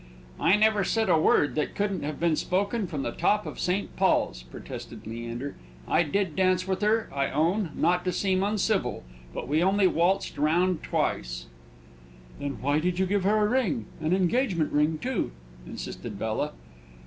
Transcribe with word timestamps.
"I 0.39 0.55
never 0.55 0.83
said 0.83 1.09
a 1.09 1.19
word 1.19 1.53
that 1.53 1.75
couldn't 1.75 2.01
have 2.01 2.19
been 2.19 2.35
spoke 2.35 2.71
from 2.87 3.03
the 3.03 3.11
top 3.11 3.45
of 3.45 3.59
St. 3.59 3.95
Paul's," 3.95 4.41
protested 4.41 5.05
Leander. 5.05 5.53
"I 5.87 6.01
did 6.01 6.35
dance 6.35 6.67
with 6.67 6.81
her, 6.81 7.07
I 7.13 7.29
own, 7.29 7.69
not 7.75 8.03
to 8.05 8.11
seem 8.11 8.41
uncivil; 8.41 9.03
but 9.31 9.47
we 9.47 9.61
only 9.61 9.85
waltzed 9.85 10.39
round 10.39 10.81
twice." 10.81 11.45
"Then 12.39 12.59
why 12.63 12.79
did 12.79 12.97
you 12.97 13.05
give 13.05 13.25
her 13.25 13.45
a 13.45 13.47
ring 13.47 13.85
an 14.01 14.11
engagement 14.11 14.71
ring 14.73 14.97
too?" 14.97 15.33
insisted 15.67 16.17
Bella. 16.17 16.53